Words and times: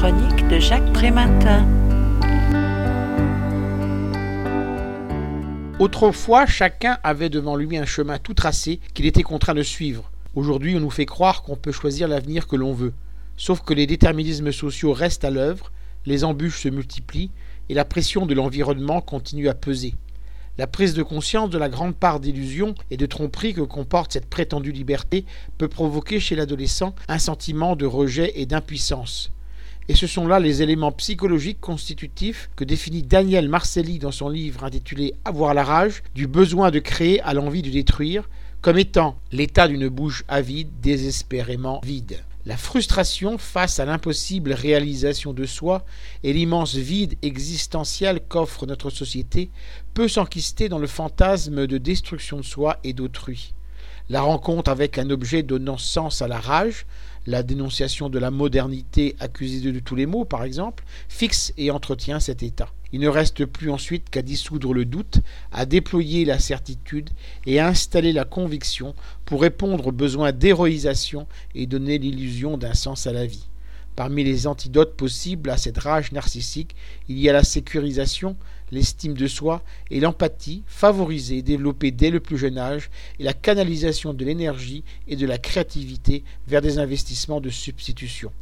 chronique 0.00 0.48
de 0.48 0.58
Jacques 0.58 0.94
Prématin. 0.94 1.68
Autrefois, 5.78 6.46
chacun 6.46 6.96
avait 7.02 7.28
devant 7.28 7.54
lui 7.54 7.76
un 7.76 7.84
chemin 7.84 8.16
tout 8.16 8.32
tracé 8.32 8.80
qu'il 8.94 9.04
était 9.04 9.22
contraint 9.22 9.52
de 9.52 9.62
suivre. 9.62 10.10
Aujourd'hui, 10.34 10.74
on 10.74 10.80
nous 10.80 10.88
fait 10.88 11.04
croire 11.04 11.42
qu'on 11.42 11.56
peut 11.56 11.70
choisir 11.70 12.08
l'avenir 12.08 12.46
que 12.46 12.56
l'on 12.56 12.72
veut. 12.72 12.94
Sauf 13.36 13.60
que 13.60 13.74
les 13.74 13.86
déterminismes 13.86 14.52
sociaux 14.52 14.94
restent 14.94 15.26
à 15.26 15.30
l'œuvre, 15.30 15.70
les 16.06 16.24
embûches 16.24 16.62
se 16.62 16.70
multiplient 16.70 17.30
et 17.68 17.74
la 17.74 17.84
pression 17.84 18.24
de 18.24 18.32
l'environnement 18.32 19.02
continue 19.02 19.50
à 19.50 19.54
peser. 19.54 19.92
La 20.56 20.66
prise 20.66 20.94
de 20.94 21.02
conscience 21.02 21.50
de 21.50 21.58
la 21.58 21.68
grande 21.68 21.94
part 21.94 22.20
d'illusions 22.20 22.74
et 22.90 22.96
de 22.96 23.04
tromperies 23.04 23.52
que 23.52 23.60
comporte 23.60 24.14
cette 24.14 24.30
prétendue 24.30 24.72
liberté 24.72 25.26
peut 25.58 25.68
provoquer 25.68 26.20
chez 26.20 26.36
l'adolescent 26.36 26.94
un 27.08 27.18
sentiment 27.18 27.76
de 27.76 27.84
rejet 27.84 28.32
et 28.36 28.46
d'impuissance. 28.46 29.30
Et 29.90 29.96
ce 29.96 30.06
sont 30.06 30.28
là 30.28 30.38
les 30.38 30.62
éléments 30.62 30.92
psychologiques 30.92 31.60
constitutifs 31.60 32.48
que 32.54 32.62
définit 32.62 33.02
Daniel 33.02 33.48
Marcelli 33.48 33.98
dans 33.98 34.12
son 34.12 34.28
livre 34.28 34.62
intitulé 34.62 35.14
Avoir 35.24 35.52
la 35.52 35.64
rage, 35.64 36.04
du 36.14 36.28
besoin 36.28 36.70
de 36.70 36.78
créer 36.78 37.20
à 37.22 37.34
l'envie 37.34 37.62
de 37.62 37.70
détruire, 37.70 38.30
comme 38.60 38.78
étant 38.78 39.16
l'état 39.32 39.66
d'une 39.66 39.88
bouche 39.88 40.22
avide, 40.28 40.68
désespérément 40.80 41.80
vide. 41.84 42.22
La 42.46 42.56
frustration 42.56 43.36
face 43.36 43.80
à 43.80 43.84
l'impossible 43.84 44.52
réalisation 44.52 45.32
de 45.32 45.44
soi 45.44 45.84
et 46.22 46.32
l'immense 46.32 46.76
vide 46.76 47.16
existentiel 47.22 48.20
qu'offre 48.20 48.66
notre 48.66 48.90
société 48.90 49.50
peut 49.92 50.06
s'enquister 50.06 50.68
dans 50.68 50.78
le 50.78 50.86
fantasme 50.86 51.66
de 51.66 51.78
destruction 51.78 52.36
de 52.36 52.42
soi 52.42 52.78
et 52.84 52.92
d'autrui. 52.92 53.54
La 54.10 54.22
rencontre 54.22 54.72
avec 54.72 54.98
un 54.98 55.08
objet 55.08 55.44
donnant 55.44 55.78
sens 55.78 56.20
à 56.20 56.26
la 56.26 56.40
rage, 56.40 56.84
la 57.28 57.44
dénonciation 57.44 58.08
de 58.08 58.18
la 58.18 58.32
modernité 58.32 59.14
accusée 59.20 59.70
de 59.70 59.78
tous 59.78 59.94
les 59.94 60.06
maux 60.06 60.24
par 60.24 60.42
exemple, 60.42 60.82
fixe 61.08 61.52
et 61.56 61.70
entretient 61.70 62.18
cet 62.18 62.42
état. 62.42 62.70
Il 62.92 62.98
ne 62.98 63.06
reste 63.06 63.44
plus 63.44 63.70
ensuite 63.70 64.10
qu'à 64.10 64.22
dissoudre 64.22 64.74
le 64.74 64.84
doute, 64.84 65.20
à 65.52 65.64
déployer 65.64 66.24
la 66.24 66.40
certitude 66.40 67.10
et 67.46 67.60
à 67.60 67.68
installer 67.68 68.12
la 68.12 68.24
conviction 68.24 68.96
pour 69.26 69.42
répondre 69.42 69.86
aux 69.86 69.92
besoins 69.92 70.32
d'héroïsation 70.32 71.28
et 71.54 71.68
donner 71.68 71.98
l'illusion 71.98 72.58
d'un 72.58 72.74
sens 72.74 73.06
à 73.06 73.12
la 73.12 73.26
vie. 73.26 73.46
Parmi 74.00 74.24
les 74.24 74.46
antidotes 74.46 74.96
possibles 74.96 75.50
à 75.50 75.58
cette 75.58 75.76
rage 75.76 76.10
narcissique, 76.12 76.74
il 77.10 77.18
y 77.18 77.28
a 77.28 77.34
la 77.34 77.44
sécurisation, 77.44 78.34
l'estime 78.70 79.12
de 79.12 79.26
soi 79.26 79.62
et 79.90 80.00
l'empathie, 80.00 80.62
favorisée 80.66 81.36
et 81.36 81.42
développée 81.42 81.90
dès 81.90 82.08
le 82.08 82.18
plus 82.18 82.38
jeune 82.38 82.56
âge, 82.56 82.88
et 83.18 83.24
la 83.24 83.34
canalisation 83.34 84.14
de 84.14 84.24
l'énergie 84.24 84.84
et 85.06 85.16
de 85.16 85.26
la 85.26 85.36
créativité 85.36 86.24
vers 86.48 86.62
des 86.62 86.78
investissements 86.78 87.42
de 87.42 87.50
substitution. 87.50 88.32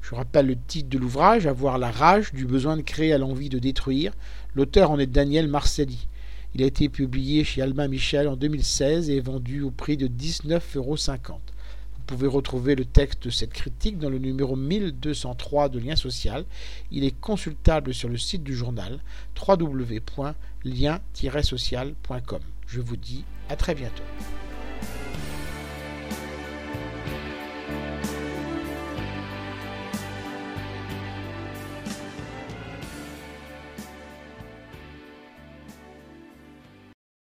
Je 0.00 0.14
rappelle 0.14 0.46
le 0.46 0.56
titre 0.56 0.88
de 0.88 0.98
l'ouvrage, 0.98 1.44
Avoir 1.44 1.78
la 1.78 1.90
rage 1.90 2.32
du 2.32 2.46
besoin 2.46 2.76
de 2.76 2.82
créer 2.82 3.12
à 3.12 3.18
l'envie 3.18 3.48
de 3.48 3.58
détruire. 3.58 4.12
L'auteur 4.54 4.92
en 4.92 5.00
est 5.00 5.06
Daniel 5.06 5.48
Marcelli. 5.48 6.06
Il 6.54 6.62
a 6.62 6.66
été 6.66 6.88
publié 6.88 7.42
chez 7.42 7.62
Albin 7.62 7.88
Michel 7.88 8.28
en 8.28 8.36
2016 8.36 9.10
et 9.10 9.18
vendu 9.18 9.62
au 9.62 9.72
prix 9.72 9.96
de 9.96 10.06
19,50 10.06 10.76
euros. 10.76 10.96
Vous 12.10 12.16
pouvez 12.16 12.28
retrouver 12.28 12.74
le 12.74 12.84
texte 12.84 13.26
de 13.26 13.30
cette 13.30 13.52
critique 13.52 13.96
dans 13.96 14.10
le 14.10 14.18
numéro 14.18 14.56
1203 14.56 15.68
de 15.68 15.78
Lien 15.78 15.94
Social. 15.94 16.44
Il 16.90 17.04
est 17.04 17.16
consultable 17.20 17.94
sur 17.94 18.08
le 18.08 18.18
site 18.18 18.42
du 18.42 18.52
journal 18.52 18.98
www.lien-social.com. 19.40 22.40
Je 22.66 22.80
vous 22.80 22.96
dis 22.96 23.24
à 23.48 23.54
très 23.54 23.76
bientôt. 23.76 24.02